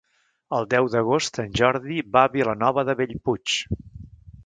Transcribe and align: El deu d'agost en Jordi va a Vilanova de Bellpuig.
El 0.59 0.65
deu 0.71 0.89
d'agost 0.93 1.37
en 1.45 1.53
Jordi 1.61 2.01
va 2.17 2.25
a 2.25 2.35
Vilanova 2.39 2.89
de 2.91 2.99
Bellpuig. 3.03 3.63